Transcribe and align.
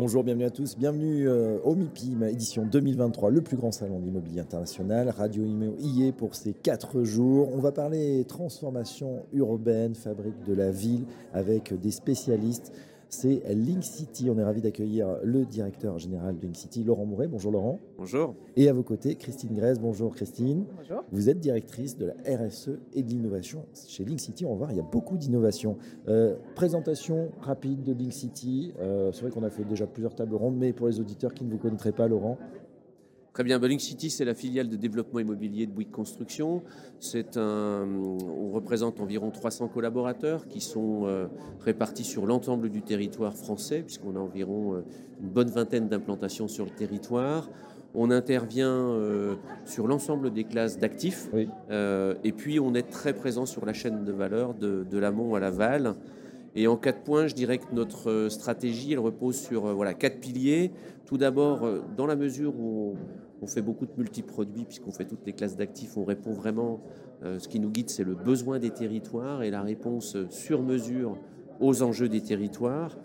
Bonjour, 0.00 0.22
bienvenue 0.22 0.44
à 0.44 0.50
tous. 0.50 0.78
Bienvenue 0.78 1.28
euh, 1.28 1.58
au 1.64 1.74
MIPIM, 1.74 2.22
édition 2.22 2.64
2023, 2.64 3.30
le 3.30 3.40
plus 3.40 3.56
grand 3.56 3.72
salon 3.72 3.98
d'immobilier 3.98 4.38
international. 4.38 5.10
Radio 5.10 5.44
Imo 5.44 5.74
y 5.80 6.06
est 6.06 6.12
pour 6.12 6.36
ces 6.36 6.52
quatre 6.52 7.02
jours. 7.02 7.50
On 7.52 7.58
va 7.58 7.72
parler 7.72 8.24
transformation 8.28 9.24
urbaine, 9.32 9.96
fabrique 9.96 10.44
de 10.46 10.54
la 10.54 10.70
ville, 10.70 11.04
avec 11.32 11.74
des 11.80 11.90
spécialistes 11.90 12.72
c'est 13.08 13.42
Link 13.54 13.82
City. 13.82 14.30
On 14.30 14.38
est 14.38 14.44
ravi 14.44 14.60
d'accueillir 14.60 15.18
le 15.22 15.44
directeur 15.44 15.98
général 15.98 16.36
de 16.36 16.42
Link 16.42 16.56
City, 16.56 16.84
Laurent 16.84 17.06
Mouret. 17.06 17.28
Bonjour 17.28 17.52
Laurent. 17.52 17.78
Bonjour. 17.96 18.34
Et 18.56 18.68
à 18.68 18.72
vos 18.72 18.82
côtés, 18.82 19.14
Christine 19.14 19.54
Grèze. 19.54 19.78
Bonjour 19.80 20.14
Christine. 20.14 20.64
Bonjour. 20.76 21.04
Vous 21.10 21.30
êtes 21.30 21.40
directrice 21.40 21.96
de 21.96 22.06
la 22.06 22.14
RSE 22.36 22.70
et 22.94 23.02
de 23.02 23.08
l'innovation. 23.08 23.64
Chez 23.86 24.04
Link 24.04 24.20
City, 24.20 24.44
on 24.44 24.50
va 24.50 24.56
voir, 24.56 24.70
il 24.72 24.76
y 24.76 24.80
a 24.80 24.84
beaucoup 24.90 25.16
d'innovation. 25.16 25.76
Euh, 26.08 26.36
présentation 26.54 27.30
rapide 27.40 27.82
de 27.82 27.92
Link 27.92 28.12
City. 28.12 28.72
Euh, 28.80 29.10
c'est 29.12 29.22
vrai 29.22 29.30
qu'on 29.30 29.44
a 29.44 29.50
fait 29.50 29.64
déjà 29.64 29.86
plusieurs 29.86 30.14
tables 30.14 30.34
rondes, 30.34 30.56
mais 30.56 30.72
pour 30.72 30.88
les 30.88 31.00
auditeurs 31.00 31.34
qui 31.34 31.44
ne 31.44 31.50
vous 31.50 31.58
connaîtraient 31.58 31.92
pas, 31.92 32.08
Laurent, 32.08 32.38
Très 33.32 33.44
bien. 33.44 33.58
Link 33.58 33.80
City, 33.80 34.10
c'est 34.10 34.24
la 34.24 34.34
filiale 34.34 34.68
de 34.68 34.76
développement 34.76 35.20
immobilier 35.20 35.66
de 35.66 35.72
Bouygues 35.72 35.90
Construction. 35.90 36.62
C'est 36.98 37.36
un, 37.36 37.86
on 37.86 38.50
représente 38.50 39.00
environ 39.00 39.30
300 39.30 39.68
collaborateurs 39.68 40.48
qui 40.48 40.60
sont 40.60 41.02
euh, 41.04 41.26
répartis 41.60 42.04
sur 42.04 42.26
l'ensemble 42.26 42.68
du 42.68 42.82
territoire 42.82 43.34
français, 43.34 43.82
puisqu'on 43.82 44.16
a 44.16 44.18
environ 44.18 44.74
euh, 44.74 44.84
une 45.20 45.28
bonne 45.28 45.50
vingtaine 45.50 45.88
d'implantations 45.88 46.48
sur 46.48 46.64
le 46.64 46.70
territoire. 46.70 47.48
On 47.94 48.10
intervient 48.10 48.68
euh, 48.68 49.36
sur 49.64 49.86
l'ensemble 49.86 50.32
des 50.32 50.44
classes 50.44 50.78
d'actifs. 50.78 51.28
Oui. 51.32 51.48
et 52.24 52.32
puis, 52.32 52.58
on 52.60 52.74
est 52.74 52.90
très 52.90 53.12
présent 53.12 53.46
sur 53.46 53.64
la 53.64 53.72
chaîne 53.72 54.04
de 54.04 54.12
valeur 54.12 54.54
de, 54.54 54.84
de 54.88 54.98
l'amont 54.98 55.34
à 55.34 55.40
l'aval. 55.40 55.94
Et 56.54 56.66
en 56.66 56.76
quatre 56.76 57.02
points, 57.02 57.26
je 57.26 57.34
dirais 57.34 57.58
que 57.58 57.72
notre 57.72 58.28
stratégie, 58.30 58.92
elle 58.92 58.98
repose 58.98 59.36
sur 59.36 59.74
voilà, 59.74 59.94
quatre 59.94 60.18
piliers. 60.20 60.72
Tout 61.06 61.18
d'abord, 61.18 61.66
dans 61.96 62.06
la 62.06 62.16
mesure 62.16 62.54
où 62.58 62.96
on 63.42 63.46
fait 63.46 63.62
beaucoup 63.62 63.86
de 63.86 63.92
multiproduits 63.96 64.64
puisqu'on 64.64 64.90
fait 64.90 65.04
toutes 65.04 65.24
les 65.26 65.32
classes 65.32 65.56
d'actifs. 65.56 65.96
On 65.96 66.04
répond 66.04 66.32
vraiment, 66.32 66.80
euh, 67.22 67.38
ce 67.38 67.48
qui 67.48 67.60
nous 67.60 67.70
guide, 67.70 67.90
c'est 67.90 68.04
le 68.04 68.14
besoin 68.14 68.58
des 68.58 68.70
territoires 68.70 69.42
et 69.42 69.50
la 69.50 69.62
réponse 69.62 70.16
sur 70.30 70.62
mesure 70.62 71.16
aux 71.60 71.82
enjeux 71.82 72.08
des 72.08 72.20
territoires. 72.20 72.96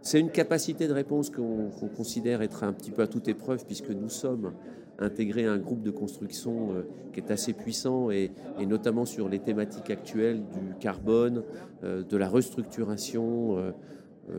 C'est 0.00 0.18
une 0.18 0.30
capacité 0.30 0.88
de 0.88 0.92
réponse 0.92 1.30
qu'on 1.30 1.70
considère 1.96 2.42
être 2.42 2.64
un 2.64 2.72
petit 2.72 2.90
peu 2.90 3.02
à 3.02 3.06
toute 3.06 3.28
épreuve 3.28 3.64
puisque 3.64 3.90
nous 3.90 4.08
sommes 4.08 4.52
intégrés 5.02 5.46
à 5.46 5.52
un 5.52 5.58
groupe 5.58 5.82
de 5.82 5.90
construction 5.90 6.74
euh, 6.74 6.82
qui 7.12 7.20
est 7.20 7.30
assez 7.30 7.52
puissant 7.52 8.10
et, 8.10 8.30
notamment 8.66 9.04
sur 9.04 9.28
les 9.28 9.38
thématiques 9.38 9.90
actuelles 9.90 10.42
du 10.42 10.74
carbone, 10.80 11.42
euh, 11.84 12.02
de 12.02 12.16
la 12.16 12.28
restructuration. 12.28 13.72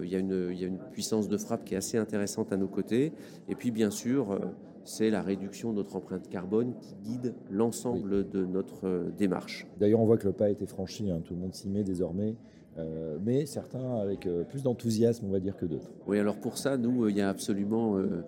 il, 0.02 0.10
y 0.10 0.16
a 0.16 0.20
une, 0.20 0.50
il 0.52 0.60
y 0.60 0.64
a 0.64 0.68
une 0.68 0.80
puissance 0.92 1.28
de 1.28 1.38
frappe 1.38 1.66
qui 1.66 1.74
est 1.74 1.78
assez 1.78 1.98
intéressante 1.98 2.52
à 2.52 2.58
nos 2.58 2.68
côtés. 2.68 3.12
Et 3.50 3.56
puis 3.56 3.72
bien 3.72 3.92
sûr, 3.92 4.40
c'est 4.86 5.10
la 5.10 5.22
réduction 5.22 5.72
de 5.72 5.78
notre 5.78 5.96
empreinte 5.96 6.30
carbone 6.30 6.74
qui 6.80 6.96
guide 7.04 7.34
l'ensemble 7.50 8.30
de 8.30 8.46
notre 8.46 8.88
euh, 8.88 9.10
démarche. 9.18 9.68
D'ailleurs, 9.80 10.00
on 10.00 10.06
voit 10.06 10.18
que 10.18 10.28
le 10.28 10.34
pas 10.34 10.46
a 10.46 10.50
été 10.50 10.66
franchi, 10.66 11.10
hein. 11.10 11.22
tout 11.24 11.34
le 11.34 11.40
monde 11.40 11.54
s'y 11.54 11.70
met 11.70 11.84
désormais. 11.84 12.36
Euh, 12.80 13.18
mais 13.24 13.46
certains 13.46 13.98
avec 14.00 14.26
euh, 14.26 14.44
plus 14.44 14.64
d'enthousiasme, 14.64 15.26
on 15.28 15.32
va 15.32 15.40
dire, 15.40 15.56
que 15.56 15.66
d'autres. 15.66 15.92
Oui, 16.08 16.18
alors 16.18 16.38
pour 16.38 16.58
ça, 16.58 16.78
nous, 16.78 17.08
il 17.08 17.16
n'y 17.16 17.22
a 17.22 17.30
absolument 17.30 17.98
hmm. 17.98 18.24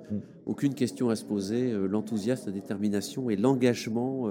aucune 0.46 0.74
question 0.74 1.10
à 1.10 1.16
se 1.16 1.26
poser. 1.26 1.72
L'enthousiasme, 1.72 2.48
la 2.48 2.54
détermination 2.54 3.30
et 3.30 3.36
l'engagement 3.36 4.30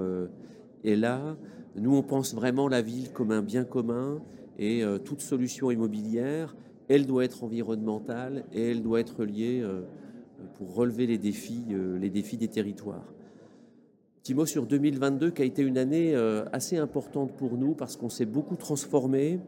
est 0.83 0.95
là. 0.95 1.35
Nous, 1.75 1.95
on 1.95 2.03
pense 2.03 2.33
vraiment 2.33 2.67
la 2.67 2.81
ville 2.81 3.11
comme 3.11 3.31
un 3.31 3.41
bien 3.41 3.65
commun 3.65 4.21
et 4.57 4.83
toute 5.03 5.21
solution 5.21 5.69
immobilière, 5.69 6.55
elle 6.87 7.05
doit 7.05 7.25
être 7.25 7.43
environnementale 7.43 8.45
et 8.53 8.71
elle 8.71 8.81
doit 8.81 9.01
être 9.01 9.25
liée 9.25 9.61
pour 10.55 10.75
relever 10.75 11.07
les 11.07 11.17
défis, 11.17 11.65
euh, 11.71 11.97
les 11.97 12.09
défis 12.09 12.37
des 12.37 12.47
territoires. 12.47 13.13
Petit 14.21 14.33
mot 14.33 14.45
sur 14.45 14.65
2022 14.65 15.31
qui 15.31 15.41
a 15.41 15.45
été 15.45 15.61
une 15.61 15.77
année 15.77 16.15
euh, 16.15 16.45
assez 16.51 16.77
importante 16.77 17.35
pour 17.35 17.57
nous 17.57 17.75
parce 17.75 17.95
qu'on 17.95 18.09
s'est 18.09 18.25
beaucoup 18.25 18.55
transformé. 18.55 19.39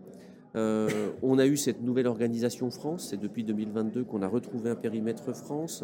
Euh, 0.58 1.12
on 1.22 1.38
a 1.38 1.46
eu 1.46 1.56
cette 1.56 1.84
nouvelle 1.84 2.08
organisation 2.08 2.72
France, 2.72 3.10
c'est 3.12 3.20
depuis 3.20 3.44
2022 3.44 4.04
qu'on 4.04 4.24
a 4.24 4.28
retrouvé 4.28 4.72
un 4.72 4.76
périmètre 4.76 5.32
France. 5.34 5.84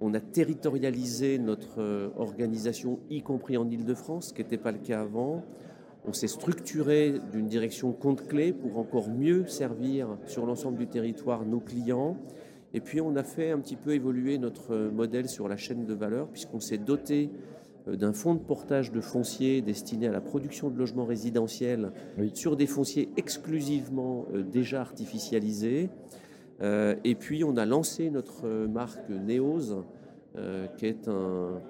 On 0.00 0.14
a 0.14 0.20
territorialisé 0.20 1.38
notre 1.38 2.12
organisation, 2.18 2.98
y 3.10 3.22
compris 3.22 3.56
en 3.56 3.68
Ile-de-France, 3.70 4.28
ce 4.28 4.34
qui 4.34 4.42
n'était 4.42 4.58
pas 4.58 4.72
le 4.72 4.78
cas 4.78 5.02
avant. 5.02 5.44
On 6.06 6.12
s'est 6.12 6.28
structuré 6.28 7.14
d'une 7.32 7.46
direction 7.46 7.92
compte 7.92 8.26
clé 8.26 8.52
pour 8.52 8.78
encore 8.78 9.10
mieux 9.10 9.46
servir 9.48 10.16
sur 10.26 10.46
l'ensemble 10.46 10.78
du 10.78 10.86
territoire 10.86 11.44
nos 11.44 11.60
clients. 11.60 12.16
Et 12.74 12.80
puis 12.80 13.00
on 13.00 13.16
a 13.16 13.22
fait 13.22 13.50
un 13.50 13.58
petit 13.58 13.76
peu 13.76 13.92
évoluer 13.92 14.38
notre 14.38 14.76
modèle 14.76 15.28
sur 15.28 15.48
la 15.48 15.56
chaîne 15.56 15.84
de 15.84 15.94
valeur, 15.94 16.28
puisqu'on 16.28 16.60
s'est 16.60 16.78
doté 16.78 17.30
euh, 17.32 17.65
d'un 17.86 18.12
fonds 18.12 18.34
de 18.34 18.40
portage 18.40 18.90
de 18.92 19.00
fonciers 19.00 19.62
destiné 19.62 20.08
à 20.08 20.12
la 20.12 20.20
production 20.20 20.70
de 20.70 20.78
logements 20.78 21.04
résidentiels 21.04 21.92
sur 22.34 22.56
des 22.56 22.66
fonciers 22.66 23.10
exclusivement 23.16 24.26
euh, 24.34 24.42
déjà 24.42 24.80
artificialisés. 24.80 25.88
Euh, 26.62 26.96
et 27.04 27.14
puis 27.14 27.44
on 27.44 27.56
a 27.56 27.64
lancé 27.64 28.10
notre 28.10 28.48
marque 28.66 29.08
Neos, 29.08 29.84
qui 30.76 30.86
est 30.86 31.08
un, 31.08 31.62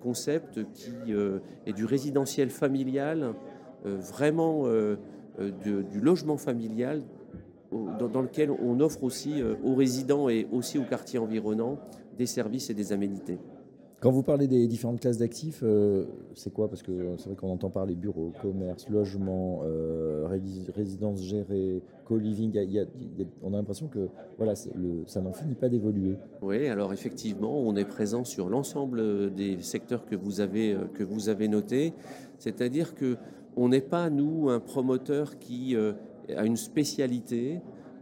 concept 0.00 0.60
qui 0.72 1.12
est 1.66 1.72
du 1.72 1.84
résidentiel 1.84 2.50
familial, 2.50 3.34
vraiment 3.84 4.64
du 5.38 6.00
logement 6.00 6.36
familial 6.36 7.04
dans, 7.70 8.22
lequel 8.22 8.50
on 8.50 8.80
offre 8.80 9.04
aussi 9.04 9.40
euh, 9.40 9.54
aux 9.62 9.74
résidents 9.74 10.28
et 10.28 10.46
aussi 10.52 10.78
aux 10.78 10.84
quartiers 10.84 11.18
environnants 11.18 11.78
des 12.16 12.26
services 12.26 12.70
et 12.70 12.74
des 12.74 12.92
aménités. 12.92 13.38
Quand 14.00 14.12
vous 14.12 14.22
parlez 14.22 14.46
des 14.46 14.68
différentes 14.68 15.00
classes 15.00 15.18
d'actifs, 15.18 15.60
euh, 15.64 16.04
c'est 16.34 16.52
quoi? 16.52 16.68
Parce 16.68 16.84
que 16.84 17.16
c'est 17.16 17.26
vrai 17.26 17.34
qu'on 17.34 17.50
entend 17.50 17.68
parler 17.68 17.96
bureaux, 17.96 18.32
commerce, 18.40 18.88
logement, 18.88 19.62
euh, 19.64 20.28
résidence 20.72 21.20
gérée, 21.20 21.82
co-living. 22.04 22.56
on 23.42 23.54
a 23.54 23.56
l'impression 23.56 23.88
que 23.88 24.08
voilà, 24.36 24.54
ça 24.54 25.20
n'en 25.20 25.32
finit 25.32 25.56
pas 25.56 25.68
d'évoluer. 25.68 26.16
Oui, 26.42 26.68
alors 26.68 26.92
effectivement, 26.92 27.60
on 27.60 27.74
est 27.74 27.84
présent 27.84 28.22
sur 28.22 28.48
l'ensemble 28.48 29.34
des 29.34 29.60
secteurs 29.62 30.06
que 30.06 30.14
vous 30.14 30.40
avez, 30.40 30.76
que 30.94 31.02
vous 31.02 31.28
avez 31.28 31.48
notés. 31.48 31.92
C'est-à-dire 32.38 32.94
que 32.94 33.16
on 33.56 33.68
n'est 33.68 33.80
pas, 33.80 34.10
nous, 34.10 34.48
un 34.48 34.60
promoteur 34.60 35.40
qui 35.40 35.74
a 35.76 36.44
une 36.44 36.56
spécialité. 36.56 37.60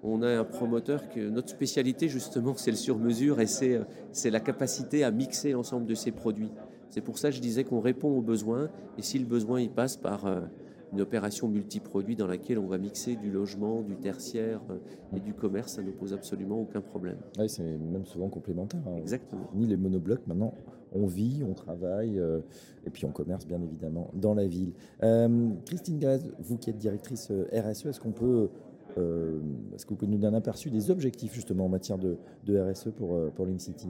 On 0.09 0.23
a 0.23 0.29
un 0.29 0.45
promoteur 0.45 1.09
que 1.09 1.29
notre 1.29 1.49
spécialité 1.49 2.09
justement 2.09 2.55
c'est 2.57 2.71
le 2.71 2.77
sur-mesure 2.77 3.41
et 3.41 3.47
c'est, 3.47 3.81
c'est 4.13 4.31
la 4.31 4.39
capacité 4.39 5.03
à 5.03 5.11
mixer 5.11 5.51
l'ensemble 5.51 5.87
de 5.87 5.95
ces 5.95 6.13
produits. 6.13 6.53
C'est 6.91 7.01
pour 7.01 7.19
ça 7.19 7.31
que 7.31 7.35
je 7.35 7.41
disais 7.41 7.65
qu'on 7.65 7.81
répond 7.81 8.17
aux 8.17 8.23
besoins 8.23 8.71
et 8.97 9.03
si 9.03 9.19
le 9.19 9.27
besoin 9.27 9.61
il 9.61 9.71
passe 9.71 9.97
par 9.97 10.27
euh, 10.27 10.41
une 10.93 11.01
opération 11.01 11.49
multiproduit 11.49 12.17
dans 12.17 12.27
laquelle 12.27 12.59
on 12.59 12.67
va 12.67 12.79
mixer 12.79 13.17
du 13.17 13.31
logement, 13.31 13.83
du 13.83 13.97
tertiaire 13.97 14.61
euh, 14.71 14.79
et 15.17 15.21
du 15.21 15.35
commerce, 15.35 15.75
ça 15.75 15.83
ne 15.83 15.91
pose 15.91 16.13
absolument 16.13 16.61
aucun 16.61 16.81
problème. 16.81 17.19
Oui, 17.39 17.49
c'est 17.49 17.65
même 17.65 18.07
souvent 18.07 18.29
complémentaire. 18.29 18.81
Hein. 18.87 18.97
Exactement. 18.97 19.51
Ni 19.55 19.67
les 19.67 19.77
monoblocs 19.77 20.27
maintenant, 20.27 20.55
on 20.93 21.07
vit, 21.07 21.43
on 21.47 21.55
travaille 21.55 22.19
euh, 22.19 22.41
et 22.87 22.91
puis 22.91 23.05
on 23.05 23.11
commerce 23.11 23.47
bien 23.47 23.61
évidemment 23.61 24.11
dans 24.15 24.35
la 24.35 24.47
ville. 24.47 24.73
Euh, 25.03 25.51
Christine 25.65 25.99
Grèze, 25.99 26.33
vous 26.39 26.57
qui 26.57 26.71
êtes 26.71 26.79
directrice 26.79 27.33
RSE, 27.53 27.87
est-ce 27.87 28.01
qu'on 28.01 28.13
peut 28.13 28.49
est-ce 28.97 29.85
que 29.85 29.91
vous 29.91 29.97
pouvez 29.97 30.11
nous 30.11 30.19
donner 30.19 30.35
un 30.35 30.39
aperçu 30.39 30.71
des 30.71 30.91
objectifs 30.91 31.35
justement 31.35 31.67
en 31.67 31.69
matière 31.69 31.99
de, 31.99 32.17
RSE 32.49 32.91
pour, 32.97 33.31
pour 33.33 33.47
Link 33.47 33.61
City? 33.61 33.89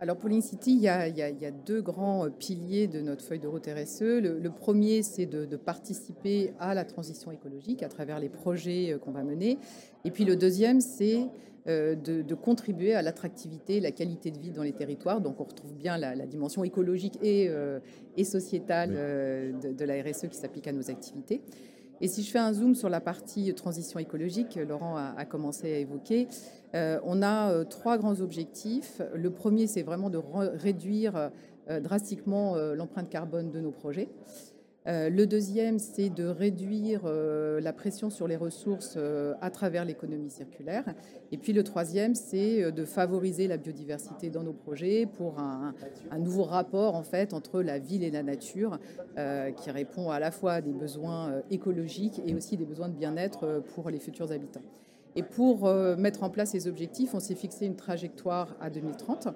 Alors 0.00 0.16
pour 0.16 0.28
l'INCITY, 0.28 0.74
il, 0.74 0.80
y 0.80 0.88
a 0.88 1.50
deux 1.50 1.82
grands 1.82 2.26
euh, 2.26 2.30
piliers 2.30 2.86
de 2.86 3.00
notre 3.00 3.24
feuille 3.24 3.40
de 3.40 3.48
route 3.48 3.66
RSE. 3.66 4.02
Le, 4.02 4.50
premier, 4.50 5.02
c'est 5.02 5.26
de, 5.26 5.56
participer 5.56 6.52
à 6.60 6.72
la 6.72 6.84
transition 6.84 7.32
écologique 7.32 7.82
à 7.82 7.88
travers 7.88 8.20
les 8.20 8.28
projets 8.28 8.92
euh, 8.92 8.98
qu'on 8.98 9.10
va 9.10 9.24
mener. 9.24 9.58
Et 10.04 10.12
puis 10.12 10.24
le 10.24 10.36
deuxième, 10.36 10.80
c'est 10.80 11.26
euh, 11.66 11.96
de, 11.96 12.34
contribuer 12.34 12.94
à 12.94 13.02
l'attractivité, 13.02 13.80
la 13.80 13.90
qualité 13.90 14.30
de 14.30 14.38
vie 14.38 14.52
dans 14.52 14.62
les 14.62 14.72
territoires. 14.72 15.20
Donc 15.20 15.40
on 15.40 15.44
retrouve 15.44 15.74
bien 15.74 15.98
la, 15.98 16.14
dimension 16.26 16.62
écologique 16.62 17.18
et, 17.20 17.50
et 18.16 18.24
sociétale 18.24 18.90
de, 18.90 19.84
la 19.84 20.00
RSE 20.00 20.28
qui 20.28 20.36
s'applique 20.36 20.68
à 20.68 20.72
nos 20.72 20.90
activités. 20.90 21.42
Et 22.00 22.06
si 22.06 22.22
je 22.22 22.30
fais 22.30 22.38
un 22.38 22.52
zoom 22.52 22.74
sur 22.74 22.88
la 22.88 23.00
partie 23.00 23.52
transition 23.54 23.98
écologique, 23.98 24.56
Laurent 24.68 24.96
a, 24.96 25.24
commencé 25.24 25.72
à 25.72 25.78
évoquer, 25.78 26.28
euh, 26.74 27.00
on 27.04 27.22
a 27.22 27.50
euh, 27.50 27.64
trois 27.64 27.98
grands 27.98 28.20
objectifs. 28.20 29.02
Le 29.14 29.30
premier, 29.30 29.66
c'est 29.66 29.82
vraiment 29.82 30.10
de 30.10 30.18
réduire 30.18 31.30
euh, 31.68 31.80
drastiquement 31.80 32.56
l'empreinte 32.56 33.10
carbone 33.10 33.50
de 33.50 33.60
nos 33.60 33.72
projets. 33.72 34.08
Euh, 34.88 35.10
le 35.10 35.26
deuxième, 35.26 35.78
c'est 35.78 36.08
de 36.08 36.24
réduire 36.24 37.02
euh, 37.04 37.60
la 37.60 37.74
pression 37.74 38.08
sur 38.08 38.26
les 38.26 38.36
ressources 38.36 38.94
euh, 38.96 39.34
à 39.42 39.50
travers 39.50 39.84
l'économie 39.84 40.30
circulaire. 40.30 40.84
Et 41.30 41.36
puis 41.36 41.52
le 41.52 41.62
troisième, 41.62 42.14
c'est 42.14 42.72
de 42.72 42.84
favoriser 42.86 43.48
la 43.48 43.58
biodiversité 43.58 44.30
dans 44.30 44.42
nos 44.42 44.54
projets 44.54 45.04
pour 45.04 45.38
un, 45.38 45.74
nouveau 46.18 46.44
rapport 46.44 46.94
en 46.94 47.02
fait 47.02 47.34
entre 47.34 47.60
la 47.60 47.78
ville 47.78 48.02
et 48.02 48.10
la 48.10 48.22
nature, 48.22 48.78
qui 49.56 49.70
répond 49.70 50.10
à 50.10 50.18
la 50.18 50.30
fois 50.30 50.54
à 50.54 50.60
des 50.62 50.72
besoins 50.72 51.42
écologiques 51.50 52.22
et 52.26 52.34
aussi 52.34 52.56
des 52.56 52.64
besoins 52.64 52.88
de 52.88 52.94
bien-être 52.94 53.62
pour 53.74 53.90
les 53.90 53.98
futurs 53.98 54.32
habitants. 54.32 54.62
Et 55.16 55.22
pour 55.22 55.68
mettre 55.96 56.22
en 56.22 56.30
place 56.30 56.50
ces 56.50 56.68
objectifs, 56.68 57.14
on 57.14 57.20
s'est 57.20 57.34
fixé 57.34 57.66
une 57.66 57.76
trajectoire 57.76 58.54
à 58.60 58.70
2030 58.70 59.28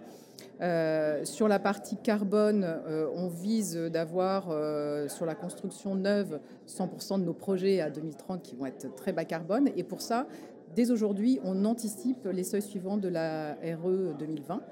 euh, 0.60 1.24
sur 1.24 1.48
la 1.48 1.58
partie 1.58 1.96
carbone, 1.96 2.64
euh, 2.64 3.08
on 3.16 3.28
vise 3.28 3.76
d'avoir 3.76 4.48
euh, 4.50 5.08
sur 5.08 5.26
la 5.26 5.34
construction 5.34 5.96
neuve 5.96 6.38
100% 6.69 7.19
de 7.19 7.24
nos 7.24 7.32
projets 7.32 7.80
à 7.80 7.90
2030 7.90 8.42
qui 8.42 8.54
vont 8.54 8.66
être 8.66 8.94
très 8.94 9.12
bas 9.12 9.24
carbone. 9.24 9.70
Et 9.76 9.82
pour 9.82 10.00
ça, 10.00 10.28
dès 10.76 10.92
aujourd'hui, 10.92 11.40
on 11.42 11.64
anticipe 11.64 12.28
les 12.32 12.44
seuils 12.44 12.62
suivants 12.62 12.96
de 12.96 13.08
la 13.08 13.54
RE 13.54 14.14
2020. 14.19 14.62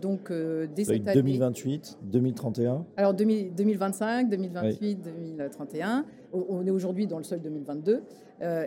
donc, 0.00 0.30
dès 0.30 0.84
cette 0.84 1.04
2028, 1.04 1.98
2031 2.02 2.84
Alors, 2.96 3.14
2025, 3.14 4.28
2028, 4.28 4.96
2031. 5.02 6.04
On 6.32 6.66
est 6.66 6.70
aujourd'hui 6.70 7.06
dans 7.06 7.18
le 7.18 7.24
seuil 7.24 7.40
2022. 7.40 8.02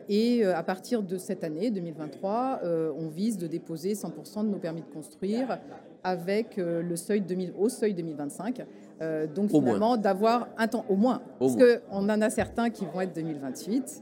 Et 0.10 0.44
à 0.44 0.64
partir 0.64 1.04
de 1.04 1.18
cette 1.18 1.44
année, 1.44 1.70
2023, 1.70 2.62
on 2.98 3.08
vise 3.08 3.38
de 3.38 3.48
déposer 3.48 3.94
100% 3.94 4.46
de 4.46 4.50
nos 4.50 4.58
permis 4.58 4.82
de 4.82 4.94
construire 4.94 5.60
avec 6.08 6.58
euh, 6.58 6.82
le 6.82 6.96
seuil 6.96 7.22
2000, 7.22 7.54
au 7.58 7.70
seuil 7.70 7.94
2025. 7.94 8.66
Euh, 9.02 9.28
donc 9.28 9.50
finalement, 9.50 9.98
d'avoir 9.98 10.48
un 10.58 10.68
temps 10.68 10.86
au 10.90 10.96
moins, 10.96 11.22
parce 11.40 11.56
qu'on 11.56 12.10
en 12.10 12.22
a 12.22 12.30
certains 12.30 12.70
qui 12.70 12.86
vont 12.86 13.02
être 13.02 13.14
2028. 13.14 14.02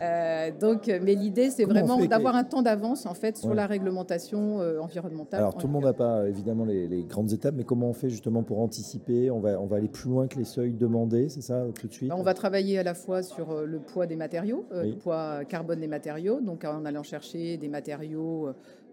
Euh, 0.00 0.50
donc, 0.58 0.86
mais 0.86 1.14
l'idée, 1.14 1.50
c'est 1.50 1.64
vraiment 1.64 1.98
d'avoir 2.04 2.36
un 2.36 2.44
temps 2.44 2.62
d'avance 2.62 3.06
en 3.06 3.14
fait 3.14 3.36
sur 3.36 3.54
la 3.54 3.66
réglementation 3.66 4.58
environnementale. 4.80 5.40
Alors, 5.40 5.56
tout 5.56 5.66
le 5.66 5.72
monde 5.72 5.84
n'a 5.84 5.92
pas 5.92 6.28
évidemment 6.28 6.64
les, 6.64 7.04
grandes 7.08 7.32
étapes, 7.32 7.54
mais 7.56 7.64
comment 7.64 7.88
on 7.88 7.92
fait 7.92 8.10
justement 8.10 8.42
pour 8.42 8.60
anticiper? 8.60 9.30
On 9.30 9.40
va, 9.40 9.60
on 9.60 9.66
va 9.66 9.76
aller 9.76 9.88
plus 9.88 10.10
loin 10.10 10.26
que 10.26 10.38
les 10.38 10.44
seuils 10.44 10.72
demandés, 10.72 11.28
c'est 11.28 11.42
ça 11.42 11.64
tout 11.78 11.86
de 11.86 11.92
suite? 11.92 12.12
On 12.12 12.22
va 12.22 12.34
travailler 12.34 12.78
à 12.78 12.82
la 12.82 12.94
fois 12.94 13.22
sur 13.22 13.62
le 13.64 13.78
poids 13.78 14.06
des 14.06 14.16
matériaux, 14.16 14.66
le 14.70 14.94
poids 14.96 15.44
carbone 15.44 15.80
des 15.80 15.86
matériaux, 15.86 16.40
donc 16.40 16.64
en 16.64 16.84
allant 16.84 17.02
chercher 17.02 17.56
des 17.56 17.68
matériaux 17.68 18.48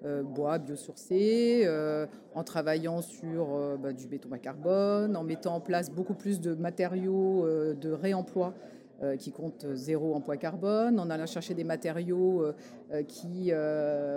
euh, 0.06 0.22
bois 0.22 0.60
biosourcés, 0.60 1.64
euh, 1.66 2.06
en 2.36 2.44
travaillant 2.44 3.02
sur 3.02 3.56
euh, 3.56 3.76
bah, 3.76 3.92
du 3.92 4.06
béton 4.08 4.32
à 4.34 4.38
carbone, 4.38 5.16
en 5.16 5.24
mettant 5.24 5.56
en 5.56 5.60
place 5.60 5.90
beaucoup 5.90 6.14
plus 6.14 6.40
de 6.42 6.54
matériaux 6.54 7.48
de 7.48 7.92
réemploi 7.92 8.54
qui 9.20 9.32
comptent 9.32 9.66
zéro 9.74 10.16
emploi 10.16 10.38
carbone, 10.38 11.00
en 11.00 11.10
allant 11.10 11.26
chercher 11.26 11.54
des 11.54 11.64
matériaux 11.64 12.46
qui, 13.08 13.52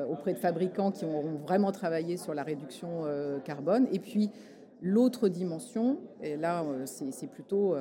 auprès 0.08 0.32
de 0.32 0.38
fabricants 0.38 0.90
qui 0.90 1.04
ont 1.04 1.38
vraiment 1.44 1.72
travaillé 1.72 2.16
sur 2.16 2.34
la 2.34 2.42
réduction 2.42 3.04
carbone. 3.44 3.88
Et 3.92 3.98
puis, 3.98 4.30
l'autre 4.80 5.28
dimension, 5.28 5.98
et 6.22 6.36
là, 6.36 6.64
c'est 6.84 7.30
plutôt 7.30 7.74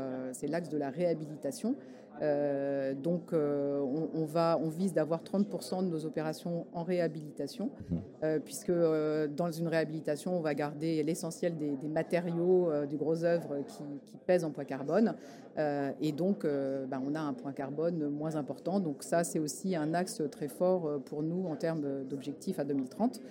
l'axe 0.44 0.70
de 0.70 0.78
la 0.78 0.90
réhabilitation, 0.90 1.76
euh, 2.22 2.94
donc, 2.94 3.34
euh, 3.34 3.80
on, 4.14 4.26
va, 4.26 4.60
on 4.62 4.70
vise 4.70 4.94
d'avoir 4.94 5.22
30% 5.24 5.84
de 5.84 5.90
nos 5.90 6.06
opérations 6.06 6.66
en 6.74 6.84
réhabilitation, 6.84 7.70
mhm. 7.90 8.00
euh, 8.24 8.40
puisque 8.40 8.72
dans 8.72 9.52
une 9.52 9.68
réhabilitation, 9.68 10.38
on 10.38 10.42
va 10.42 10.54
garder 10.54 11.04
l'essentiel 11.04 11.58
des, 11.58 11.88
matériaux 11.88 12.70
du 12.86 12.98
gros 12.98 13.24
œuvre 13.24 13.64
qui, 13.68 14.18
pèsent 14.26 14.44
en 14.44 14.52
poids 14.52 14.66
carbone. 14.66 15.16
et 16.02 16.12
donc, 16.12 16.44
ben, 16.44 17.02
on 17.06 17.16
a 17.16 17.22
un 17.22 17.34
point 17.34 17.54
carbone 17.54 18.10
moins 18.10 18.36
important. 18.36 18.80
Donc, 18.80 19.04
ça, 19.04 19.24
c'est 19.24 19.40
aussi 19.40 19.76
un 19.76 19.94
axe 19.94 20.22
très 20.30 20.50
fort 20.50 21.00
pour 21.06 21.24
nous 21.24 21.48
en 21.48 21.56
termes 21.56 22.04
d'objectifs 22.10 22.60
à 22.60 22.66
2030. 22.66 23.22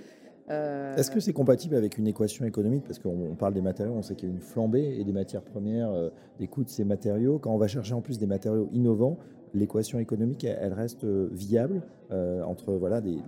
Euh, 0.51 0.95
Est-ce 0.97 1.11
que 1.11 1.21
c'est 1.21 1.33
compatible 1.33 1.75
avec 1.75 1.99
une 1.99 2.07
équation 2.07 2.45
économique? 2.45 2.85
Parce 2.85 2.99
qu'on 2.99 3.35
parle 3.37 3.55
des 3.55 3.61
matériaux, 3.61 3.95
on 3.97 4.03
sait 4.03 4.15
qu'il 4.15 4.29
y 4.29 4.33
a 4.33 4.35
une 4.35 4.41
flambée 4.41 4.97
et 4.99 5.05
des 5.05 5.13
matières 5.13 5.43
premières, 5.43 5.91
euh, 5.91 6.11
des 6.39 6.47
coûts 6.47 6.65
de 6.65 6.69
ces 6.69 6.85
matériaux. 6.85 7.39
Quand 7.39 7.53
on 7.53 7.59
va 7.59 7.67
chercher 7.67 7.95
en 7.95 8.01
plus 8.01 8.19
des 8.19 8.27
matériaux 8.27 8.69
innovants, 8.73 9.19
l'équation 9.55 9.99
économique, 9.99 10.45
elle, 10.45 10.73
reste 10.73 11.05
euh, 11.05 11.29
viable 11.33 11.83
entre 12.47 12.75
voilà, 12.75 13.01
les, 13.01 13.19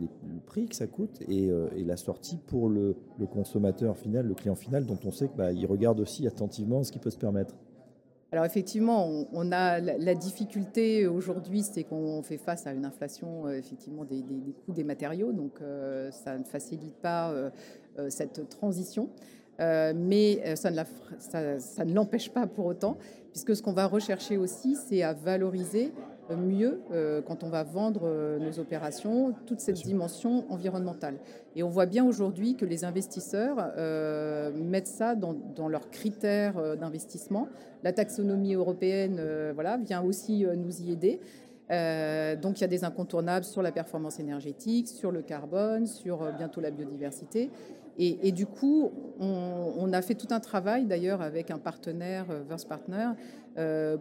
prix 0.46 0.68
que 0.68 0.76
ça 0.76 0.86
coûte 0.86 1.20
et, 1.28 1.50
la 1.84 1.96
sortie 1.96 2.38
pour 2.46 2.68
le, 2.68 2.94
consommateur 3.32 3.96
final, 3.96 4.28
le 4.28 4.34
client 4.34 4.54
final, 4.54 4.86
dont 4.86 4.98
on 5.04 5.10
sait 5.10 5.26
qu'il 5.26 5.36
bah, 5.36 5.48
regarde 5.68 5.98
aussi 5.98 6.28
attentivement 6.28 6.84
ce 6.84 6.92
qu'il 6.92 7.00
peut 7.00 7.10
se 7.10 7.18
permettre. 7.18 7.56
Alors 8.30 8.44
effectivement, 8.44 9.26
on, 9.32 9.52
a 9.52 9.80
la, 9.80 10.14
difficulté 10.14 11.06
aujourd'hui, 11.06 11.62
c'est 11.62 11.82
qu'on 11.84 12.22
fait 12.22 12.36
face 12.36 12.66
à 12.66 12.72
une 12.72 12.84
inflation 12.84 13.46
euh, 13.46 13.52
effectivement 13.52 14.04
des, 14.04 14.22
coûts 14.66 14.72
des 14.74 14.84
matériaux, 14.84 15.32
donc 15.32 15.62
euh, 15.62 16.10
ça 16.10 16.36
ne 16.36 16.44
facilite 16.44 16.94
pas 16.96 17.30
euh, 17.30 17.50
cette 18.10 18.50
transition. 18.50 19.08
mais 19.58 20.54
ça 20.56 20.70
ne 20.70 21.94
l'empêche 21.94 22.30
pas 22.30 22.46
pour 22.46 22.66
autant, 22.66 22.98
puisque 23.30 23.56
ce 23.56 23.62
qu'on 23.62 23.72
va 23.72 23.86
rechercher 23.86 24.36
aussi, 24.36 24.76
c'est 24.76 25.02
à 25.02 25.14
valoriser 25.14 25.92
mieux 26.36 26.80
euh, 26.92 27.22
quand 27.22 27.42
on 27.42 27.48
va 27.48 27.64
vendre 27.64 28.02
euh, 28.04 28.38
nos 28.38 28.58
opérations, 28.58 29.34
toute 29.46 29.60
cette 29.60 29.82
dimension 29.82 30.44
environnementale. 30.50 31.18
Et 31.56 31.62
on 31.62 31.68
voit 31.68 31.86
bien 31.86 32.04
aujourd'hui 32.06 32.54
que 32.54 32.64
les 32.64 32.84
investisseurs 32.84 33.56
euh, 33.76 34.52
mettent 34.52 34.86
ça 34.86 35.14
dans, 35.14 35.68
leurs 35.68 35.90
critères 35.90 36.76
d'investissement. 36.76 37.48
La 37.82 37.92
taxonomie 37.92 38.54
européenne 38.54 39.20
voilà, 39.54 39.76
vient 39.76 40.02
aussi 40.02 40.46
nous 40.56 40.82
y 40.82 40.92
aider. 40.92 41.20
donc 42.40 42.58
il 42.58 42.60
y 42.60 42.64
a 42.64 42.68
des 42.68 42.84
incontournables 42.84 43.44
sur 43.44 43.62
la 43.62 43.72
performance 43.72 44.20
énergétique, 44.20 44.88
sur 44.88 45.10
le 45.10 45.22
carbone, 45.22 45.86
sur 45.86 46.32
bientôt 46.32 46.60
la 46.60 46.70
biodiversité. 46.70 47.50
Et, 48.00 48.30
du 48.30 48.46
coup, 48.46 48.92
on, 49.18 49.92
a 49.92 50.02
fait 50.02 50.14
tout 50.14 50.28
un 50.30 50.38
travail 50.38 50.86
d'ailleurs 50.86 51.20
avec 51.20 51.50
un 51.50 51.58
partenaire, 51.58 52.26
Verse 52.48 52.64
Partner, 52.64 53.08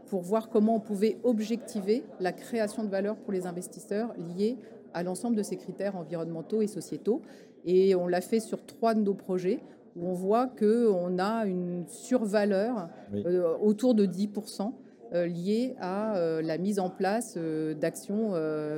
pour 0.08 0.22
voir 0.22 0.50
comment 0.50 0.76
on 0.76 0.80
pouvait 0.80 1.18
objectiver 1.24 2.04
la 2.20 2.32
création 2.32 2.84
de 2.84 2.90
valeur 2.90 3.16
pour 3.16 3.34
les 3.34 3.48
investisseurs 3.48 4.14
liés 4.38 4.58
à 4.94 5.04
l'ensemble 5.04 5.36
de 5.36 5.44
ces 5.44 5.58
critères 5.58 5.96
environnementaux 5.96 6.62
et 6.62 6.68
sociétaux. 6.68 7.22
Et 7.66 7.96
on 7.96 8.08
l'a 8.08 8.22
fait 8.22 8.40
sur 8.40 8.66
trois 8.66 8.94
de 8.94 9.02
nos 9.02 9.14
projets 9.14 9.60
où 9.96 10.08
on 10.08 10.14
voit 10.14 10.48
qu'on 10.48 11.18
a 11.18 11.46
une 11.48 11.86
survaleur 11.88 12.90
euh, 13.14 13.58
autour 13.60 13.96
de 13.96 14.06
10% 14.06 14.74
euh, 15.14 15.26
liée 15.26 15.76
à 15.80 16.20
la 16.42 16.58
mise 16.58 16.80
en 16.80 16.90
place 16.90 17.38
d'actions 17.38 18.30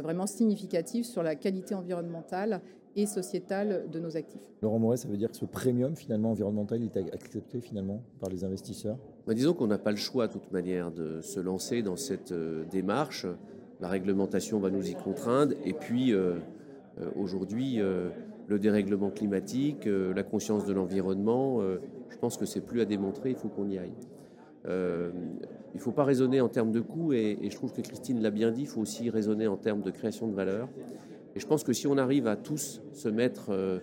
vraiment 0.02 0.28
significatives 0.28 1.04
sur 1.04 1.24
la 1.24 1.36
qualité 1.36 1.76
environnementale 1.76 2.62
et 2.96 3.06
sociétale 3.06 3.86
de 3.92 4.00
nos 4.00 4.18
actifs. 4.18 4.42
Laurent 4.62 4.80
Moret, 4.80 4.98
ça 4.98 5.08
veut 5.08 5.18
dire 5.18 5.30
que 5.30 5.38
ce 5.38 5.46
premium 5.46 5.96
finalement 5.96 6.32
environnemental 6.32 6.82
est 6.84 6.98
accepté 7.14 7.62
finalement 7.62 8.04
par 8.20 8.30
les 8.30 8.44
investisseurs? 8.44 8.98
Bah, 9.28 9.34
Disons 9.34 9.54
qu'on 9.54 9.68
n'a 9.68 9.78
pas 9.78 9.92
le 9.92 9.98
choix 9.98 10.28
de 10.28 10.34
toute 10.34 10.52
manière 10.52 10.92
de 10.92 11.22
se 11.22 11.40
lancer 11.40 11.82
dans 11.82 11.96
cette 11.96 12.32
euh, 12.32 12.66
démarche. 12.72 13.26
La 13.80 13.88
réglementation 13.88 14.60
va 14.60 14.70
nous 14.70 14.90
y 14.90 14.96
contraindre 14.96 15.54
et 15.64 15.74
puis 15.74 16.14
euh, 16.14 16.36
euh, 17.00 17.10
aujourd'hui 17.16 17.80
le 17.80 18.60
dérèglement 18.60 19.12
climatique, 19.12 19.86
la 19.86 20.24
conscience 20.24 20.66
de 20.66 20.74
l'environnement, 20.74 21.62
je 22.10 22.18
pense 22.18 22.36
que 22.36 22.46
c'est 22.46 22.62
plus 22.62 22.82
à 22.82 22.86
démontrer, 22.86 23.30
il 23.30 23.36
faut 23.36 23.48
qu'on 23.48 23.70
y 23.70 23.78
aille. 23.78 23.94
il 24.66 24.72
ne 25.76 25.80
faut 25.80 25.92
pas 25.92 26.04
raisonner 26.04 26.42
en 26.42 26.50
termes 26.50 26.72
de 26.72 26.80
coûts 26.80 27.14
et, 27.14 27.38
et 27.40 27.52
je 27.52 27.56
trouve 27.56 27.72
que 27.72 27.82
Christine 27.82 28.22
l'a 28.22 28.32
bien 28.32 28.50
dit, 28.50 28.62
il 28.62 28.68
faut 28.68 28.82
aussi 28.82 29.12
raisonner 29.12 29.46
en 29.46 29.56
termes 29.56 29.82
de 29.82 29.92
création 29.92 30.28
de 30.28 30.34
valeur. 30.34 30.68
Et 31.40 31.42
je 31.42 31.48
pense 31.48 31.64
que 31.64 31.72
si 31.72 31.88
on 31.88 31.98
arrive 31.98 32.28
à 32.28 32.36
tous 32.36 32.82
se 32.92 33.08
mettre 33.08 33.52
euh, 33.52 33.80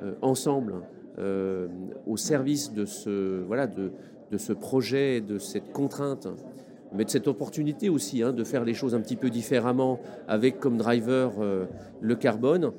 euh, 0.00 0.14
ensemble 0.22 0.82
euh, 1.18 1.66
au 2.06 2.16
service 2.16 2.72
de 2.72 2.84
ce, 2.84 4.52
projet, 4.52 5.20
de 5.20 5.38
cette 5.38 5.72
contrainte, 5.72 6.28
mais 6.92 7.04
de 7.04 7.10
cette 7.10 7.26
opportunité 7.26 7.88
aussi 7.88 8.22
hein, 8.22 8.32
de 8.32 8.44
faire 8.44 8.64
les 8.64 8.74
choses 8.74 8.94
un 8.94 9.00
petit 9.00 9.16
peu 9.16 9.30
différemment 9.30 9.98
avec 10.28 10.60
comme 10.60 10.76
driver 10.76 11.32
le 12.00 12.14
carbone, 12.14 12.70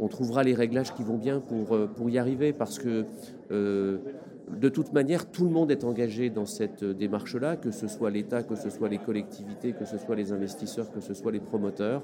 on 0.00 0.08
trouvera 0.08 0.42
les 0.42 0.54
réglages 0.54 0.92
qui 0.92 1.04
vont 1.04 1.18
bien 1.18 1.38
pour, 1.38 1.78
pour 1.94 2.10
y 2.10 2.18
arriver 2.18 2.52
parce 2.52 2.80
que 2.80 3.04
de 3.50 4.68
toute 4.68 4.92
manière, 4.92 5.30
tout 5.30 5.44
le 5.44 5.50
monde 5.50 5.70
est 5.70 5.84
engagé 5.84 6.28
dans 6.28 6.46
cette 6.46 6.82
démarche-là, 6.82 7.56
que 7.56 7.70
ce 7.70 7.86
soit 7.86 8.10
l'État, 8.10 8.42
que 8.42 8.56
ce 8.56 8.68
soit 8.68 8.88
les 8.88 8.98
collectivités, 8.98 9.74
que 9.74 9.84
ce 9.84 9.96
soit 9.96 10.16
les 10.16 10.32
investisseurs, 10.32 10.90
que 10.90 10.98
ce 10.98 11.14
soit 11.14 11.30
les 11.30 11.38
promoteurs. 11.38 12.02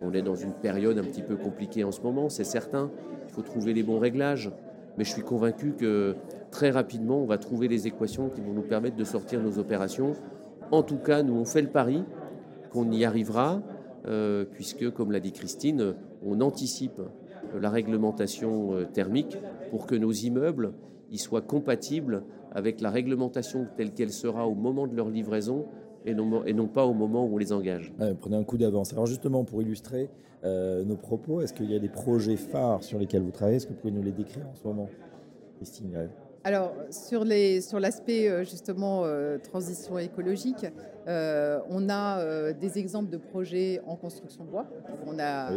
On 0.00 0.12
est 0.12 0.22
dans 0.22 0.34
une 0.34 0.52
période 0.52 0.98
un 0.98 1.02
petit 1.02 1.22
peu 1.22 1.36
compliquée 1.36 1.84
en 1.84 1.92
ce 1.92 2.00
moment, 2.00 2.28
c'est 2.28 2.44
certain. 2.44 2.90
Il 3.28 3.32
faut 3.32 3.42
trouver 3.42 3.72
les 3.72 3.82
bons 3.82 3.98
réglages. 3.98 4.50
Mais 4.98 5.04
je 5.04 5.10
suis 5.10 5.22
convaincu 5.22 5.74
que 5.74 6.16
très 6.50 6.70
rapidement, 6.70 7.18
on 7.18 7.26
va 7.26 7.38
trouver 7.38 7.68
les 7.68 7.86
équations 7.86 8.30
qui 8.30 8.40
vont 8.40 8.52
nous 8.52 8.62
permettre 8.62 8.96
de 8.96 9.04
sortir 9.04 9.42
nos 9.42 9.58
opérations. 9.58 10.14
En 10.70 10.82
tout 10.82 10.98
cas, 10.98 11.22
nous, 11.22 11.34
on 11.34 11.44
fait 11.44 11.62
le 11.62 11.68
pari 11.68 12.02
qu'on 12.70 12.90
y 12.90 13.04
arrivera, 13.04 13.62
euh, 14.06 14.44
puisque, 14.50 14.90
comme 14.90 15.12
l'a 15.12 15.20
dit 15.20 15.32
Christine, 15.32 15.94
on 16.24 16.40
anticipe 16.40 17.00
la 17.58 17.70
réglementation 17.70 18.74
euh, 18.74 18.84
thermique 18.84 19.36
pour 19.70 19.86
que 19.86 19.94
nos 19.94 20.12
immeubles 20.12 20.72
y 21.10 21.18
soient 21.18 21.42
compatibles 21.42 22.24
avec 22.52 22.80
la 22.80 22.90
réglementation 22.90 23.66
telle 23.76 23.92
qu'elle 23.92 24.12
sera 24.12 24.46
au 24.48 24.54
moment 24.54 24.86
de 24.86 24.96
leur 24.96 25.08
livraison 25.08 25.66
et 26.06 26.14
non, 26.14 26.44
et 26.44 26.52
non 26.52 26.66
pas 26.66 26.86
au 26.86 26.94
moment 26.94 27.26
où 27.26 27.34
on 27.34 27.38
les 27.38 27.52
engage. 27.52 27.92
prenez 28.20 28.36
un 28.36 28.44
coup 28.44 28.56
d'avance. 28.56 28.92
Alors 28.92 29.06
justement, 29.06 29.44
pour 29.44 29.60
illustrer 29.62 30.08
nos 30.44 30.96
propos, 30.96 31.40
est-ce 31.40 31.52
qu'il 31.52 31.70
y 31.70 31.74
a 31.74 31.80
des 31.80 31.88
projets 31.88 32.36
phares 32.36 32.84
sur 32.84 32.98
lesquels 32.98 33.22
vous 33.22 33.32
travaillez? 33.32 33.56
Est-ce 33.56 33.66
que 33.66 33.72
vous 33.72 33.80
pouvez 33.80 33.92
nous 33.92 34.02
les 34.02 34.12
décrire 34.12 34.46
en 34.46 34.54
ce 34.54 34.66
moment 34.66 34.88
Christine 35.56 36.08
alors, 36.46 36.74
sur 36.90 37.24
l'aspect 37.24 38.28
sur 38.28 38.44
justement 38.44 39.02
transition 39.42 39.98
écologique, 39.98 40.64
on 41.08 41.88
a 41.88 42.52
des 42.52 42.78
exemples 42.78 43.10
de 43.10 43.16
projets 43.16 43.80
en 43.84 43.96
construction 43.96 44.44
bois. 44.44 44.64
On 45.08 45.18
a 45.18 45.50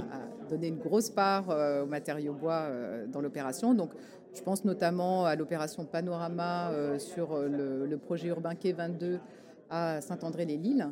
donné 0.49 0.69
une 0.69 0.79
grosse 0.79 1.11
part 1.11 1.47
aux 1.83 1.85
matériaux 1.85 2.33
bois 2.33 2.69
dans 3.13 3.21
l'opération. 3.21 3.75
Donc, 3.75 3.91
je 4.33 4.41
pense 4.41 4.65
notamment 4.65 5.25
à 5.25 5.35
l'opération 5.35 5.85
Panorama 5.85 6.71
sur 6.97 7.37
le, 7.37 7.95
projet 7.97 8.29
urbain 8.29 8.55
Quai 8.55 8.73
22 8.73 9.19
à 9.69 10.01
Saint-André-les-Lilles, 10.01 10.87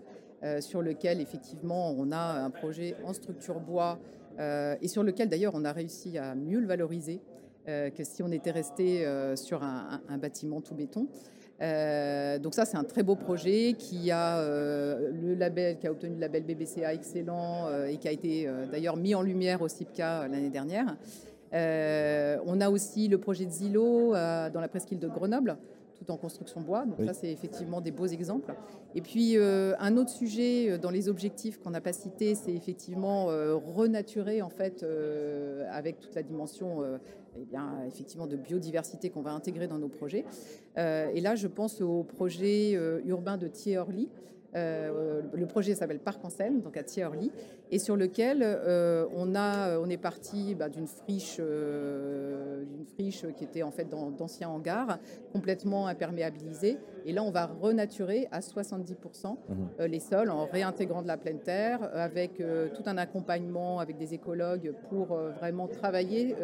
sur 0.60 0.84
lequel 0.84 1.20
effectivement 1.20 1.92
on 1.98 2.12
a 2.12 2.44
un 2.44 2.50
projet 2.52 2.96
en 3.04 3.14
structure 3.14 3.60
bois 3.60 3.98
et 4.40 4.88
sur 4.88 5.02
lequel 5.02 5.30
d'ailleurs 5.30 5.54
on 5.56 5.66
a 5.66 5.72
réussi 5.72 6.18
à 6.18 6.36
mieux 6.36 6.60
le 6.60 6.68
valoriser 6.68 7.20
que 7.66 8.04
si 8.04 8.22
on 8.22 8.32
était 8.32 8.52
resté 8.52 9.04
sur 9.36 9.64
un, 9.64 10.18
bâtiment 10.20 10.62
tout 10.62 10.76
béton. 10.76 11.08
donc 12.40 12.54
ça, 12.54 12.66
c'est 12.66 12.78
un 12.78 12.84
très 12.84 13.02
beau 13.02 13.16
projet 13.16 13.74
qui 13.80 14.12
a 14.12 14.40
le 14.40 15.34
label, 15.34 15.80
qui 15.80 15.88
a 15.88 15.92
obtenu 15.92 16.14
le 16.14 16.22
label 16.22 16.44
BBCA 16.44 16.94
excellent 16.94 17.70
et 17.88 17.98
qui 17.98 18.08
a 18.08 18.12
été 18.12 18.48
d'ailleurs 18.72 18.96
mis 18.96 19.16
en 19.16 19.24
lumière 19.24 19.64
au 19.64 19.68
CIPCA 19.68 20.28
l'année 20.28 20.52
dernière. 20.52 20.96
Euh, 21.54 22.38
on 22.46 22.60
a 22.62 22.70
aussi 22.70 23.08
le 23.08 23.18
projet 23.18 23.46
de 23.46 23.52
Zilo 23.52 24.14
euh, 24.14 24.50
dans 24.50 24.60
la 24.60 24.68
presqu'île 24.68 25.00
de 25.00 25.08
Grenoble, 25.08 25.58
tout 25.98 26.12
en 26.12 26.18
construction 26.18 26.62
bois. 26.62 26.86
Donc 26.86 27.06
ça, 27.06 27.14
c'est 27.14 27.32
effectivement 27.32 27.82
des 27.82 27.92
beaux 27.92 28.08
exemples. 28.08 28.54
Et 28.96 29.02
puis, 29.02 29.38
euh, 29.38 29.74
un 29.80 29.98
autre 29.98 30.10
sujet 30.10 30.78
dans 30.78 30.90
les 30.90 31.10
objectifs 31.10 31.60
qu'on 31.60 31.72
n'a 31.72 31.82
pas 31.82 31.94
cités, 31.94 32.36
c'est 32.36 32.54
effectivement 32.54 33.26
renaturer, 33.26 34.42
en 34.42 34.50
fait, 34.50 34.86
avec 35.72 36.00
toute 36.00 36.16
la 36.16 36.24
dimension 36.24 36.84
eh 37.40 37.46
bien, 37.46 37.84
effectivement 37.88 38.28
de 38.28 38.36
biodiversité 38.36 39.10
qu'on 39.10 39.22
va 39.22 39.32
intégrer 39.32 39.68
dans 39.68 39.78
nos 39.78 39.90
projets. 39.90 40.26
et 40.78 41.22
là, 41.22 41.36
je 41.36 41.48
pense 41.48 41.82
au 41.82 42.04
projet 42.04 42.72
urbain 43.06 43.38
de 43.38 43.48
Thiers-Orly, 43.48 44.10
euh, 44.56 45.22
le 45.34 45.46
projet 45.46 45.76
s'appelle 45.76 46.00
Parc 46.00 46.24
en 46.24 46.30
Seine, 46.30 46.62
donc 46.62 46.78
à 46.78 46.84
Thiers-Orly, 46.84 47.32
et 47.70 47.80
sur 47.80 47.96
lequel 47.96 48.42
euh, 48.44 49.06
on, 49.16 49.36
a, 49.36 49.78
on 49.80 49.90
est 49.90 49.98
parti 49.98 50.56
bah, 50.56 50.70
d'une 50.70 50.88
friche, 50.88 51.38
euh, 51.40 52.64
d'une 52.66 52.86
friche 52.86 53.26
qui 53.36 53.44
était 53.44 53.64
en 53.64 53.72
fait 53.72 53.90
d'anciens 53.90 54.50
hangars, 54.50 55.00
complètement 55.34 55.88
imperméabilisée. 55.88 56.78
Et 57.06 57.14
là, 57.14 57.24
on 57.24 57.32
va 57.32 57.46
renaturer 57.46 58.28
à 58.32 58.40
70% 58.40 59.36
mmh. 59.36 59.84
les 59.86 60.00
sols 60.00 60.30
en 60.30 60.46
réintégrant 60.46 61.02
de 61.02 61.08
la 61.08 61.18
pleine 61.18 61.40
terre, 61.40 61.90
avec 61.94 62.38
tout 62.38 62.84
un 62.86 62.98
accompagnement 62.98 63.80
avec 63.80 63.98
des 63.98 64.14
écologues 64.14 64.74
pour 64.90 65.16
vraiment 65.40 65.68
travailler 65.68 66.36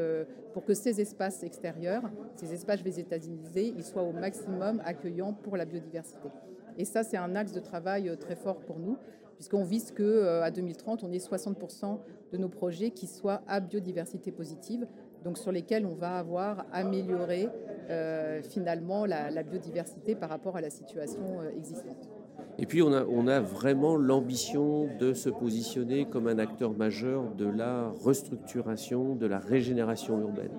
pour 0.54 0.64
que 0.64 0.74
ces 0.74 1.02
espaces 1.02 1.44
extérieurs, 1.44 2.04
ces 2.36 2.54
espaces 2.54 2.82
végétalisés, 2.82 3.74
ils 3.76 3.84
soient 3.84 4.04
au 4.04 4.14
maximum 4.14 4.82
accueillants 4.86 5.34
pour 5.34 5.58
la 5.58 5.66
biodiversité. 5.66 6.30
Et 6.78 6.86
ça, 6.86 7.04
c'est 7.04 7.18
un 7.18 7.36
axe 7.36 7.52
de 7.52 7.60
travail 7.60 8.10
euh, 8.10 8.16
très 8.16 8.36
fort 8.36 8.60
pour 8.60 8.80
nous, 8.80 8.98
puisqu'on 9.36 9.64
vise 9.64 9.92
qu'à 9.92 10.04
euh, 10.04 10.52
2030, 10.52 11.04
on 11.04 11.12
ait 11.12 11.18
60% 11.18 12.00
de 12.32 12.38
nos 12.38 12.50
projets 12.50 12.92
qui 12.92 13.08
soient 13.08 13.42
à 13.48 13.60
biodiversité 13.60 14.32
positive, 14.32 14.88
donc 15.24 15.38
sur 15.38 15.52
lesquels 15.52 15.86
on 15.86 15.96
va 15.96 16.18
avoir 16.18 16.66
amélioré 16.72 17.48
euh, 17.90 18.42
finalement 18.42 19.06
la, 19.06 19.44
biodiversité 19.44 20.16
par 20.16 20.30
rapport 20.30 20.58
à 20.58 20.62
la 20.62 20.70
situation 20.70 21.44
existante. 21.56 22.10
Et 22.58 22.66
puis 22.66 22.82
on 22.82 23.28
a 23.28 23.40
vraiment 23.40 23.96
l'ambition 23.96 24.88
de 25.00 25.14
se 25.14 25.30
positionner 25.30 26.06
comme 26.06 26.28
un 26.28 26.38
acteur 26.40 26.72
majeur 26.74 27.34
de 27.36 27.46
la 27.46 27.90
restructuration, 28.04 29.16
de 29.16 29.26
la 29.26 29.40
régénération 29.40 30.20
urbaine. 30.20 30.52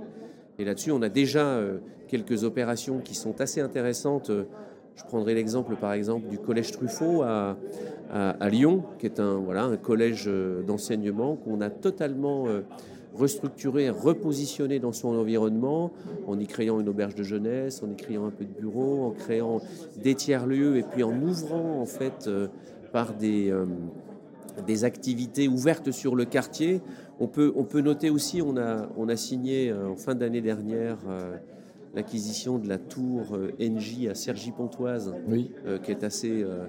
Et 0.58 0.64
là-dessus, 0.64 0.92
on 0.92 1.02
a 1.02 1.08
déjà 1.08 1.60
quelques 2.08 2.42
opérations 2.42 3.00
qui 3.00 3.14
sont 3.14 3.40
assez 3.40 3.60
intéressantes 3.60 4.30
je 4.96 5.02
prendrai 5.04 5.34
l'exemple 5.34 5.76
par 5.76 5.92
exemple 5.92 6.28
du 6.28 6.38
collège 6.38 6.72
Truffaut 6.72 7.22
à, 7.22 7.56
Lyon, 8.48 8.84
qui 8.98 9.06
est 9.06 9.18
un, 9.18 9.34
voilà, 9.36 9.64
un 9.64 9.76
collège 9.76 10.24
euh, 10.28 10.62
d'enseignement 10.62 11.34
qu'on 11.34 11.60
a 11.60 11.68
totalement 11.68 12.46
euh, 12.46 12.60
restructuré, 13.12 13.90
repositionné 13.90 14.78
dans 14.78 14.92
son 14.92 15.16
environnement, 15.16 15.90
en 16.28 16.38
y 16.38 16.46
créant 16.46 16.78
une 16.78 16.88
auberge 16.88 17.16
de 17.16 17.24
jeunesse, 17.24 17.82
en 17.82 17.90
y 17.90 17.96
créant 17.96 18.26
un 18.26 18.30
peu 18.30 18.44
de 18.44 18.52
bureaux, 18.52 19.06
en 19.06 19.10
créant 19.10 19.60
des 20.00 20.14
tiers-lieux 20.14 20.76
et 20.76 20.82
puis 20.84 21.02
en 21.02 21.20
ouvrant 21.20 21.80
en 21.80 21.86
fait 21.86 22.26
euh, 22.28 22.46
par 22.92 23.14
des, 23.14 23.52
des 24.64 24.84
activités 24.84 25.48
ouvertes 25.48 25.90
sur 25.90 26.14
le 26.14 26.24
quartier. 26.24 26.80
On 27.18 27.26
peut, 27.26 27.52
on 27.56 27.64
peut 27.64 27.80
noter 27.80 28.10
aussi, 28.10 28.40
on 28.42 28.56
a, 28.56 28.88
on 28.96 29.08
a 29.08 29.16
signé 29.16 29.72
en 29.72 29.96
fin 29.96 30.14
d'année 30.14 30.40
dernière 30.40 30.98
l'acquisition 31.94 32.58
de 32.58 32.68
la 32.68 32.78
tour 32.78 33.34
euh, 33.34 33.52
NJ 33.60 34.08
à 34.08 34.14
Cergy-Pontoise, 34.14 35.14
euh, 35.66 35.78
qui 35.78 35.90
est 35.92 36.02
assez, 36.04 36.42
euh, 36.42 36.64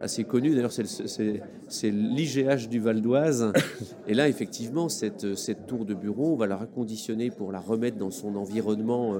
assez 0.00 0.24
connue. 0.24 0.54
D'ailleurs, 0.54 0.72
c'est 0.72 1.90
l'IGH 1.90 2.68
du 2.68 2.80
Val 2.80 3.00
d'Oise. 3.00 3.52
Et 4.08 4.14
là, 4.14 4.28
effectivement, 4.28 4.88
cette, 4.88 5.34
cette 5.36 5.66
tour 5.66 5.84
de 5.84 5.94
bureau, 5.94 6.32
on 6.32 6.36
va 6.36 6.46
la 6.46 6.56
reconditionner 6.56 7.30
pour 7.30 7.52
la 7.52 7.60
remettre 7.60 7.98
dans 7.98 8.10
son 8.10 8.34
environnement 8.34 9.14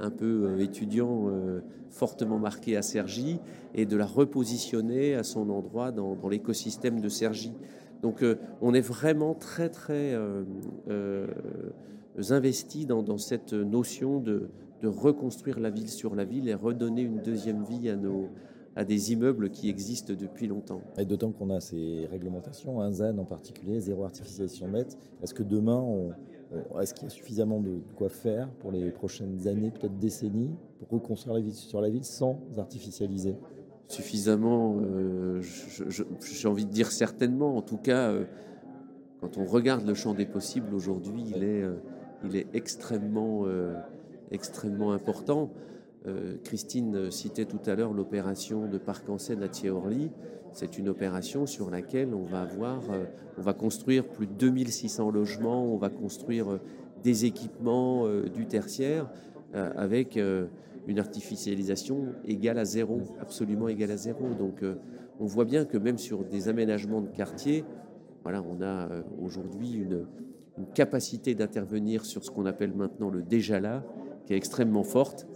un 0.00 0.10
peu 0.10 0.60
étudiant, 0.60 1.30
fortement 1.90 2.38
marqué 2.38 2.76
à 2.76 2.82
Cergy, 2.82 3.38
et 3.74 3.86
de 3.86 3.96
la 3.96 4.06
repositionner 4.06 5.14
à 5.14 5.22
son 5.22 5.50
endroit 5.50 5.92
dans, 5.92 6.14
dans 6.16 6.28
l'écosystème 6.28 7.00
de 7.00 7.08
Cergy. 7.08 7.52
Donc, 8.02 8.24
on 8.60 8.74
est 8.74 8.80
vraiment 8.80 9.34
très, 9.34 9.68
très 9.68 10.18
investi 12.30 12.86
dans, 12.86 13.02
dans 13.02 13.18
cette 13.18 13.52
notion 13.52 14.18
de 14.18 14.48
de 14.82 14.88
reconstruire 14.88 15.60
la 15.60 15.70
ville 15.70 15.88
sur 15.88 16.14
la 16.14 16.24
ville 16.24 16.48
et 16.48 16.54
redonner 16.54 17.02
une 17.02 17.20
deuxième 17.20 17.64
vie 17.64 17.88
à, 17.88 17.96
nos, 17.96 18.28
à 18.76 18.84
des 18.84 19.12
immeubles 19.12 19.50
qui 19.50 19.68
existent 19.68 20.14
depuis 20.14 20.46
longtemps. 20.46 20.82
Et 20.98 21.04
d'autant 21.04 21.32
qu'on 21.32 21.50
a 21.50 21.60
ces 21.60 22.06
réglementations, 22.10 22.80
un 22.80 22.92
ZAN 22.92 23.18
en 23.18 23.24
particulier, 23.24 23.80
zéro 23.80 24.04
artificialisation 24.04 24.68
nette, 24.68 24.98
est-ce 25.22 25.34
que 25.34 25.42
demain, 25.42 25.80
on, 25.80 26.10
est-ce 26.80 26.94
qu'il 26.94 27.04
y 27.04 27.06
a 27.06 27.10
suffisamment 27.10 27.60
de 27.60 27.80
quoi 27.96 28.08
faire 28.08 28.48
pour 28.60 28.72
les 28.72 28.90
prochaines 28.90 29.46
années, 29.48 29.70
peut-être 29.70 29.98
décennies, 29.98 30.50
pour 30.78 31.00
reconstruire 31.00 31.34
la 31.34 31.40
ville 31.40 31.54
sur 31.54 31.80
la 31.80 31.88
ville 31.88 32.04
sans 32.04 32.40
artificialiser? 32.58 33.36
Suffisamment, 33.86 34.78
euh, 34.80 35.42
j'ai 35.42 36.48
envie 36.48 36.64
de 36.64 36.70
dire 36.70 36.90
certainement. 36.90 37.56
En 37.56 37.62
tout 37.62 37.76
cas, 37.76 38.10
euh, 38.10 38.24
quand 39.20 39.36
on 39.36 39.44
regarde 39.44 39.86
le 39.86 39.94
champ 39.94 40.14
des 40.14 40.26
possibles 40.26 40.74
aujourd'hui, 40.74 41.22
il 41.36 41.44
est, 41.44 41.62
euh, 41.62 41.74
il 42.24 42.36
est 42.36 42.46
extrêmement 42.54 43.44
extrêmement 44.34 44.92
important. 44.92 45.50
Euh, 46.06 46.36
Christine 46.44 47.10
citait 47.10 47.46
tout 47.46 47.60
à 47.66 47.74
l'heure 47.74 47.94
l'opération 47.94 48.66
de 48.66 48.76
Parc 48.76 49.08
en 49.08 49.18
Seine 49.18 49.42
à 49.42 49.48
Thiers-Orly. 49.48 50.10
C'est 50.52 50.78
une 50.78 50.88
opération 50.88 51.46
sur 51.46 51.70
laquelle 51.70 52.14
on 52.14 52.24
va 52.24 52.42
avoir, 52.42 52.82
euh, 52.90 53.04
on 53.38 53.42
va 53.42 53.54
construire 53.54 54.06
plus 54.06 54.26
de 54.26 54.32
2600 54.34 55.10
logements, 55.10 55.64
on 55.64 55.78
va 55.78 55.88
construire 55.88 56.52
euh, 56.52 56.60
des 57.02 57.24
équipements 57.24 58.08
du 58.34 58.46
tertiaire 58.46 59.10
avec 59.52 60.16
une 60.16 60.98
artificialisation 60.98 62.14
égale 62.24 62.56
à 62.56 62.64
zéro, 62.64 63.02
absolument 63.20 63.68
égale 63.68 63.90
à 63.90 63.98
zéro. 63.98 64.30
Donc 64.38 64.64
on 65.20 65.26
voit 65.26 65.44
bien 65.44 65.66
que 65.66 65.76
même 65.76 65.98
sur 65.98 66.24
des 66.24 66.48
aménagements 66.48 67.02
de 67.02 67.08
quartier, 67.08 67.62
voilà, 68.22 68.42
on 68.42 68.62
a 68.62 68.88
aujourd'hui 69.22 69.74
une, 69.74 70.06
une 70.56 70.66
capacité 70.66 71.34
d'intervenir 71.34 72.06
sur 72.06 72.24
ce 72.24 72.30
qu'on 72.30 72.46
appelle 72.46 72.72
maintenant 72.72 73.10
le 73.10 73.22
déjà 73.22 73.60
là, 73.60 73.84
qui 74.26 74.34
est 74.34 74.36
extrêmement 74.36 74.84
forte. 74.84 75.26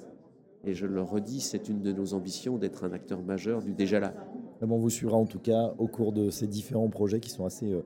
Et 0.64 0.74
je 0.74 0.86
le 0.86 1.00
redis, 1.00 1.40
c'est 1.40 1.68
une 1.68 1.80
de 1.80 1.92
nos 1.92 2.14
ambitions 2.14 2.58
d'être 2.58 2.84
un 2.84 2.92
acteur 2.92 3.22
majeur 3.22 3.62
du 3.62 3.72
déjà 3.72 4.00
là. 4.00 4.14
on 4.60 4.76
vous 4.76 4.90
suivra 4.90 5.16
en 5.16 5.26
tout 5.26 5.38
cas 5.38 5.74
au 5.78 5.86
cours 5.86 6.12
de 6.12 6.30
ces 6.30 6.46
différents 6.46 6.88
projets 6.88 7.20
qui 7.20 7.30
sont 7.30 7.44
assez, 7.44 7.72
euh, 7.72 7.82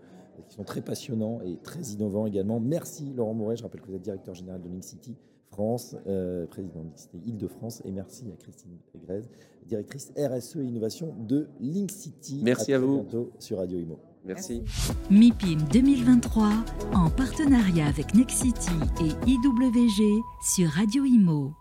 qui 0.49 0.55
sont 0.55 0.65
très 0.65 0.81
passionnants 0.81 1.41
et 1.45 1.59
très 1.63 1.83
innovants 1.83 2.27
également. 2.27 2.61
Merci 2.61 3.13
Laurent 3.15 3.35
Moret, 3.35 3.57
je 3.57 3.63
rappelle 3.63 3.83
que 3.83 3.89
vous 3.89 3.97
êtes 3.97 4.03
directeur 4.03 4.35
général 4.35 4.63
de 4.63 4.69
Link 4.69 4.85
City 4.85 5.17
France, 5.51 5.97
euh, 6.07 6.47
président 6.47 6.81
de 6.81 6.87
Link 6.87 6.99
City 6.99 7.21
Île-de-France, 7.27 7.83
et 7.85 7.93
merci 7.93 8.25
à 8.33 8.37
Christine 8.37 8.79
Grèze, 9.05 9.29
directrice 9.67 10.11
RSE 10.17 10.57
et 10.57 10.65
innovation 10.65 11.15
de 11.19 11.49
Link 11.61 11.91
City. 11.91 12.41
Merci 12.43 12.73
à, 12.73 12.79
vous. 12.79 13.03
bientôt 13.03 13.33
sur 13.39 13.59
Radio 13.59 13.79
Imo. 13.79 13.99
Merci. 14.25 14.63
MIPIM 15.11 15.63
2023 15.73 16.51
en 16.95 17.11
partenariat 17.11 17.87
avec 17.87 18.15
Nexity 18.15 18.71
et 19.01 19.31
IWG 19.31 20.23
sur 20.43 20.71
Radio 20.71 21.05
Imo. 21.05 21.53